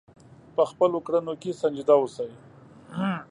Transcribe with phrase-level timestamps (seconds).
[0.55, 2.31] په خپلو کړنو کې سنجیده اوسئ.